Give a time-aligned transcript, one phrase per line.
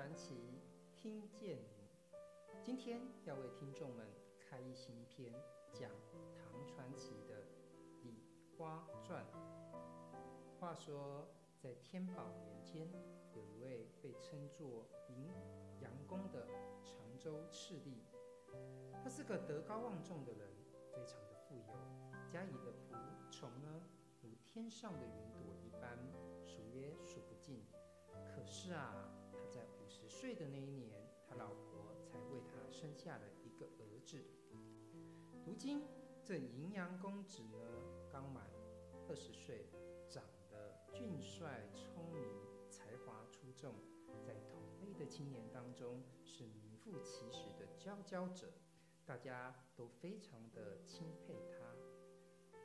[0.00, 0.34] 传奇，
[0.96, 1.90] 听见你。
[2.62, 4.06] 今天要为听众们
[4.38, 5.30] 开一新篇，
[5.74, 5.90] 讲
[6.34, 7.42] 唐传奇的
[8.02, 8.24] 《李
[8.56, 9.22] 花传》。
[10.58, 11.28] 话说，
[11.58, 12.90] 在天宝年间，
[13.34, 15.28] 有一位被称作银
[15.82, 16.48] 阳公的
[16.82, 17.98] 常州赤吏，
[19.04, 20.48] 他是个德高望重的人，
[20.94, 21.74] 非常的富有，
[22.26, 22.96] 家里的仆
[23.30, 23.82] 从呢，
[24.22, 25.98] 如天上的云朵一般，
[26.42, 27.62] 数也数不尽。
[28.34, 28.94] 可是啊，
[30.20, 34.22] 岁的那一年，他老婆才为他生下了一个儿子。
[35.46, 35.82] 如今
[36.22, 37.56] 这银阳公子呢，
[38.12, 38.44] 刚满
[39.08, 39.64] 二十岁，
[40.10, 42.22] 长得俊帅、聪明、
[42.68, 43.74] 才华出众，
[44.22, 48.52] 在同类的青年当中是名副其实的佼佼者，
[49.06, 51.56] 大家都非常的钦佩他。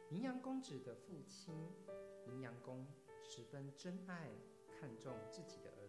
[0.10, 1.56] 银阳公子的父亲
[2.28, 2.86] 银阳公
[3.24, 4.30] 十分珍爱。
[4.78, 5.85] 看重自己的儿，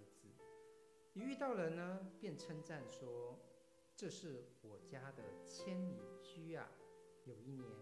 [1.16, 3.38] 一遇到人呢，便称赞说
[3.96, 6.68] ：“这是我家的千里驹啊！”
[7.24, 7.72] 有一年，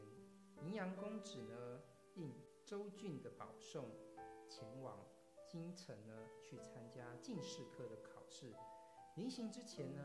[0.63, 1.83] 银阳公子呢，
[2.15, 2.33] 应
[2.65, 3.91] 州郡的保送，
[4.49, 5.05] 前往
[5.49, 8.55] 京城呢，去参加进士科的考试。
[9.17, 10.01] 临行之前呢，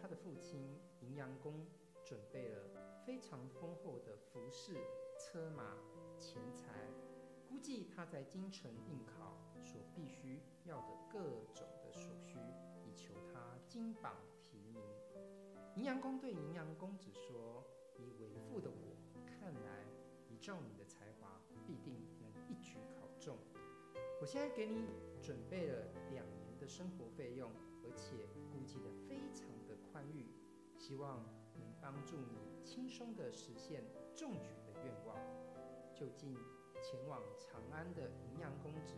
[0.00, 1.66] 他的父亲银阳公
[2.02, 4.72] 准备了非常丰厚的服饰、
[5.18, 5.76] 车马、
[6.18, 7.01] 钱财。
[7.52, 11.18] 估计他在京城应考所必须要的各
[11.52, 12.38] 种的所需，
[12.82, 14.82] 以求他金榜题名。
[15.76, 17.62] 银阳公对银阳公子说
[18.00, 19.84] ：“以为父的我看来，
[20.30, 23.36] 依照你的才华，必定能一举考中。
[24.18, 24.86] 我现在给你
[25.22, 27.50] 准备了两年的生活费用，
[27.84, 30.26] 而且估计的非常的宽裕，
[30.78, 31.22] 希望
[31.54, 33.84] 能帮助你轻松地实现
[34.16, 35.14] 中举的愿望。
[35.94, 36.34] 究竟？”
[36.82, 38.96] 前往长安的荥阳公子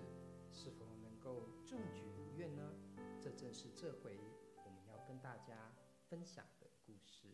[0.50, 2.62] 是否能够中举如愿呢？
[3.20, 4.18] 这正是这回
[4.64, 5.70] 我们要跟大家
[6.08, 7.28] 分享的故事。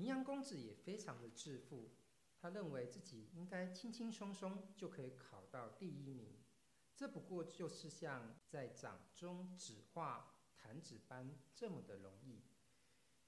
[0.00, 1.90] 银阳公子也非常的自负，
[2.38, 6.38] 他认为自己应该轻轻松松就可以考到第一名，
[6.96, 12.40] 这不过就是像在掌中指画弹指般这么的容易。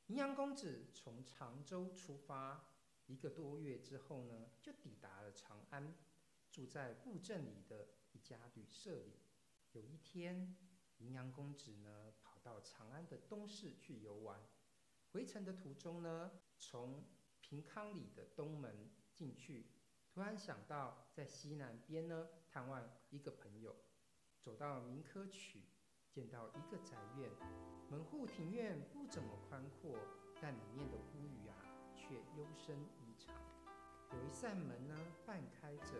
[0.06, 2.72] 银阳公子从常州出发，
[3.04, 5.94] 一个多月之后呢，就抵达了长安，
[6.50, 9.20] 住在布政里的一家旅社里。
[9.72, 10.56] 有一天，
[10.96, 14.40] 银阳公子呢，跑到长安的东市去游玩。
[15.12, 17.04] 回程的途中呢，从
[17.42, 19.66] 平康里的东门进去，
[20.08, 23.76] 突然想到在西南边呢探望一个朋友。
[24.40, 25.64] 走到民科曲，
[26.10, 27.30] 见到一个宅院，
[27.90, 29.98] 门户庭院不怎么宽阔，
[30.40, 31.54] 但里面的屋宇啊
[31.94, 33.36] 却幽深异常。
[34.12, 34.96] 有一扇门呢
[35.26, 35.92] 半开着，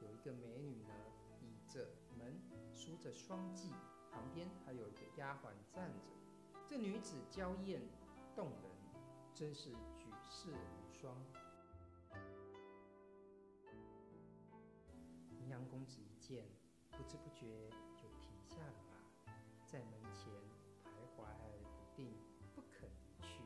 [0.00, 0.94] 有一个美女呢
[1.40, 2.40] 倚着门
[2.72, 3.72] 梳着双髻，
[4.12, 6.06] 旁边还有一个丫鬟站着。
[6.68, 7.82] 这女子娇艳。
[8.34, 8.60] 动人，
[9.32, 11.16] 真是举世无双。
[15.30, 16.44] 银阳公子一见，
[16.90, 19.32] 不知不觉就停下了马，
[19.64, 20.32] 在门前
[20.82, 21.24] 徘徊
[21.76, 22.12] 不定，
[22.56, 23.40] 不肯离去。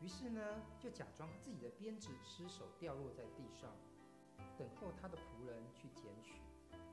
[0.00, 0.40] 于是呢，
[0.78, 3.70] 就假装自己的鞭子失手掉落在地上，
[4.56, 6.40] 等候他的仆人去捡取，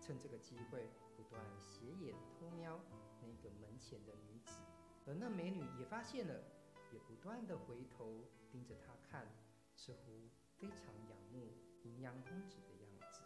[0.01, 2.77] 趁这个机会不断斜眼偷瞄
[3.21, 4.59] 那个门前的女子，
[5.07, 6.43] 而那美女也发现了。
[7.25, 9.25] 不断地回头盯着他看，
[9.73, 11.47] 似乎非常仰慕
[11.81, 13.23] 银阳公子的样子。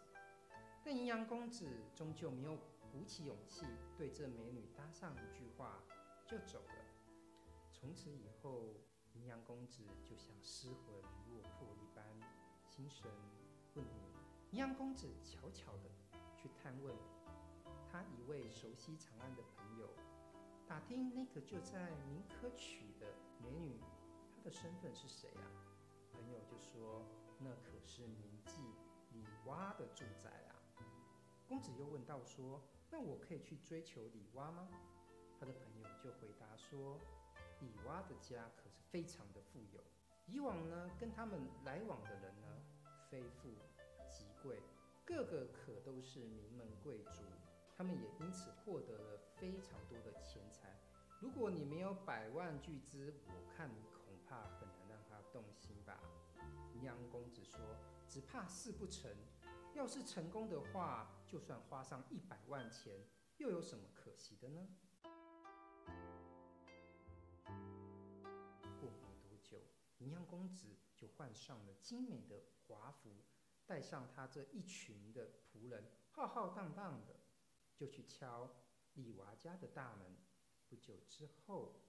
[0.82, 2.56] 但银阳公子终究没有
[2.90, 3.66] 鼓起勇气
[3.98, 5.82] 对这美女搭上一句话，
[6.26, 6.82] 就走了。
[7.74, 8.74] 从此以后，
[9.12, 12.02] 银阳公子就像失魂落魄一般，
[12.70, 13.04] 心神
[13.74, 13.90] 不宁。
[14.52, 15.90] 银阳公子悄悄地
[16.34, 16.96] 去探问
[17.92, 19.90] 他一位熟悉长安的朋友。
[20.70, 23.04] 打听那个就在鸣珂曲的
[23.42, 23.80] 美女，
[24.32, 25.42] 她的身份是谁啊？
[26.12, 27.04] 朋友就说
[27.42, 28.60] ：“那可是名妓
[29.10, 30.54] 李蛙的住宅啊。”
[31.48, 34.68] 公子又问道说：“那我可以去追求李蛙吗？”
[35.40, 37.00] 他的朋友就回答说
[37.58, 39.82] ：“李蛙的家可是非常的富有，
[40.28, 42.46] 以往呢跟他们来往的人呢，
[43.10, 43.48] 非富
[44.08, 44.62] 即贵，
[45.04, 47.24] 个个可都是名门贵族。”
[47.80, 50.78] 他们也因此获得了非常多的钱财。
[51.18, 55.98] 如果你没有百万巨资，我看你恐怕很难让他动心吧。
[56.74, 57.58] 银阳公子说
[58.06, 59.10] ：“只怕事不成。
[59.72, 63.02] 要是成功的话，就算花上一百万钱，
[63.38, 64.68] 又有什么可惜的呢？
[68.78, 69.58] 过没多久，
[70.00, 73.24] 银阳公子就换上了精美的华服，
[73.64, 77.16] 带上他这一群的仆人，浩浩荡荡的
[77.80, 78.50] 就去敲
[78.92, 80.14] 李娃家的大门。
[80.68, 81.80] 不久之后，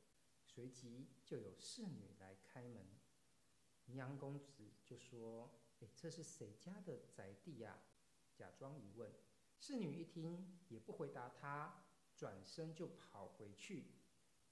[0.46, 2.88] 随即就有侍女来开门。
[3.88, 5.52] 银阳公子就说
[5.84, 7.78] ：“哎，这是谁家的宅地呀？”
[8.34, 9.12] 假装疑问。
[9.60, 11.84] 侍女一听，也不回答他，
[12.16, 13.92] 转身就跑回去。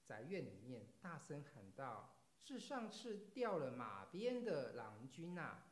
[0.04, 5.62] 宅院里面大声喊道：“是上次掉了马鞭的郎君呐！”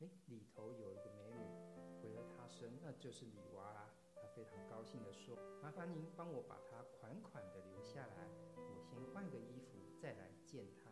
[0.00, 3.94] 哎，里头有一个美女回了他声，那就是李娃啦。
[4.40, 8.26] 非常高兴地说：“麻烦您帮我把它款款地留下来，
[8.56, 10.90] 我先换个衣服再来见他。”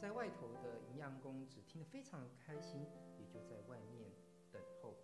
[0.00, 2.86] 在外头的银阳公子听得非常开心，
[3.18, 4.08] 也就在外面
[4.52, 4.94] 等候。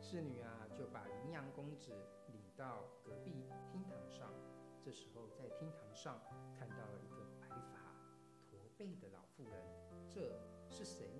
[0.00, 1.90] 侍女啊，就把银阳公子
[2.28, 4.32] 领到隔壁厅堂上。
[4.80, 6.20] 这时候，在厅堂上
[6.56, 7.96] 看到了一个白发
[8.38, 9.66] 驼背的老妇人，
[10.08, 10.38] 这
[10.70, 11.13] 是谁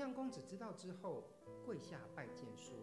[0.00, 1.24] 阳公子知道之后，
[1.64, 2.74] 跪下拜见说：“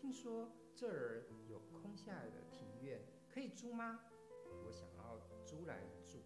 [0.00, 4.00] 听说这儿有空下来的庭院，可以租吗？”
[4.64, 6.18] 我想要租来住，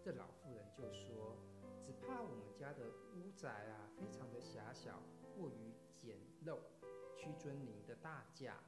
[0.00, 1.36] 这老妇人就说
[1.84, 5.02] ：“只怕我们家的屋宅啊，非常的狭小，
[5.36, 6.58] 过于简陋，
[7.14, 8.58] 屈尊您的大驾。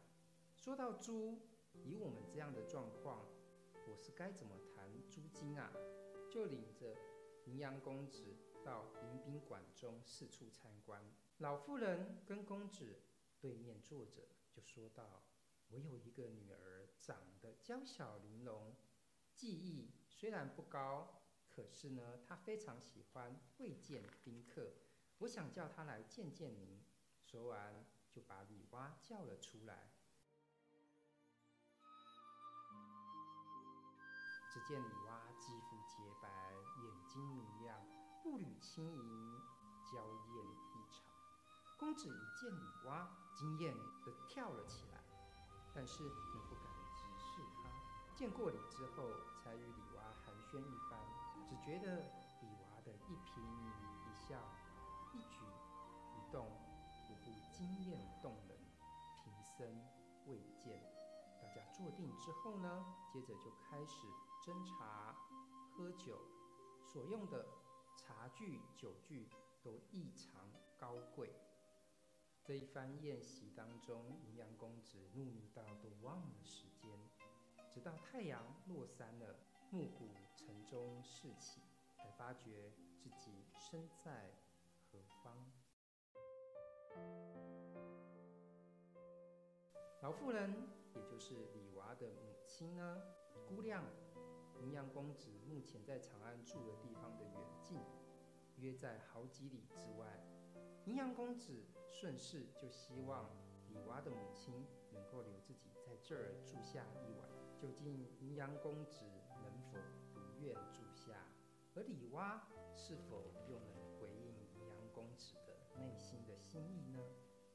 [0.56, 1.38] 说到租，
[1.72, 3.24] 以我们这样的状况，
[3.90, 5.72] 我是该怎么谈租金啊？”
[6.30, 6.94] 就领着
[7.46, 8.36] 银阳公子
[8.68, 11.02] 到迎宾馆中四处参观。
[11.38, 13.00] 老妇人跟公子
[13.40, 15.22] 对面坐着，就说道
[15.72, 18.76] ：“我有一个女儿，长得娇小玲珑。”
[19.32, 24.74] 技艺虽然不高，可是呢，她非常喜欢会见宾客。
[25.20, 26.84] 我想叫她来见见您。
[27.22, 29.94] 说完，就把李娃叫了出来。
[34.52, 37.46] 只见李娃肌肤洁白，眼睛明，
[38.28, 39.40] 步履轻盈，
[39.90, 41.02] 娇艳异常。
[41.78, 45.02] 公子一见李娃，惊艳地跳了起来，
[45.74, 46.64] 但是又不敢
[46.94, 47.70] 直视她。
[48.14, 49.08] 见过礼之后，
[49.42, 51.00] 才与李娃寒暄一番，
[51.48, 52.02] 只觉得
[52.42, 54.38] 李娃的一颦一笑、
[55.14, 55.40] 一举
[56.12, 56.44] 一动，
[57.08, 58.58] 无不惊艳动人，
[59.16, 59.66] 平生
[60.26, 60.82] 未见。
[61.40, 64.06] 大家坐定之后呢，接着就开始
[64.44, 65.16] 斟茶、
[65.72, 66.20] 喝酒，
[66.84, 67.46] 所用的
[67.98, 69.28] 茶具、酒具
[69.60, 70.48] 都异常
[70.78, 71.32] 高贵。
[72.44, 76.88] 这一番宴席当中，银阳公子怒迷到都忘了时间。
[77.68, 79.34] 直到太阳落山了，
[79.70, 81.60] 暮鼓晨钟四起，
[81.96, 84.30] 才发觉自己身在
[84.80, 85.52] 何方。
[90.00, 90.54] 老妇人，
[90.94, 93.02] 也就是李娃的母亲呢，
[93.48, 93.84] 估量
[94.62, 97.78] 银阳公子目前在长安住的地方的远近，
[98.56, 100.06] 约在好几里之外。
[100.84, 103.28] 银阳公子顺势就希望
[103.68, 107.28] 李娃的母亲能够留自己在这儿住下一晚。
[107.60, 109.04] 究竟银阳公子
[109.42, 109.78] 能否
[110.14, 111.26] 如愿住下，
[111.74, 117.00] 而李娃是否又能回应银阳公子的内心的心意呢？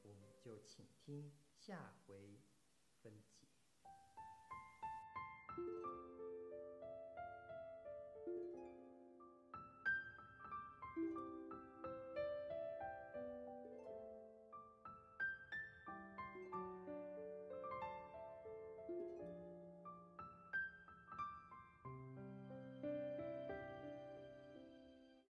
[0.02, 2.38] 我们就请听下回